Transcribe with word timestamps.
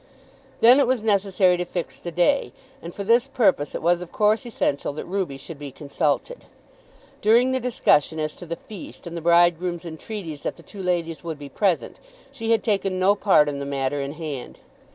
Then 0.61 0.79
it 0.79 0.87
was 0.87 1.03
necessary 1.03 1.57
to 1.57 1.63
fix 1.65 1.99
the 1.99 2.09
day, 2.11 2.53
and 2.81 2.91
for 2.91 3.03
this 3.03 3.27
purpose 3.27 3.75
it 3.75 3.83
was 3.83 4.01
of 4.01 4.11
course 4.11 4.47
essential 4.47 4.93
that 4.93 5.05
Ruby 5.05 5.37
should 5.37 5.59
be 5.59 5.69
consulted. 5.69 6.45
During 7.21 7.51
the 7.51 7.59
discussion 7.59 8.19
as 8.19 8.33
to 8.37 8.47
the 8.47 8.55
feast 8.55 9.05
and 9.05 9.15
the 9.15 9.21
bridegroom's 9.21 9.85
entreaties 9.85 10.41
that 10.41 10.55
the 10.57 10.63
two 10.63 10.81
ladies 10.81 11.23
would 11.23 11.37
be 11.37 11.49
present, 11.49 11.99
she 12.31 12.49
had 12.49 12.63
taken 12.63 12.97
no 12.97 13.13
part 13.13 13.47
in 13.47 13.59
the 13.59 13.63
matter 13.63 14.01
in 14.01 14.13
hand. 14.13 14.57